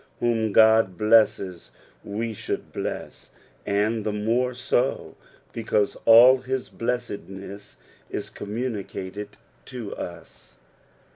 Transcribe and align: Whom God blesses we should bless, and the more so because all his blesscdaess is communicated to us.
Whom 0.19 0.51
God 0.51 0.97
blesses 0.97 1.69
we 2.03 2.33
should 2.33 2.71
bless, 2.73 3.29
and 3.67 4.03
the 4.03 4.11
more 4.11 4.55
so 4.55 5.15
because 5.53 5.95
all 6.05 6.39
his 6.39 6.71
blesscdaess 6.71 7.75
is 8.09 8.31
communicated 8.31 9.37
to 9.65 9.95
us. 9.95 10.53